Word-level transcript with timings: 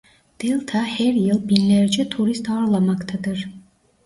Delta 0.43 0.79
her 0.85 1.13
yıl 1.13 1.49
binlerce 1.49 2.09
turist 2.09 2.49
ağırlamaktadır. 2.49 3.49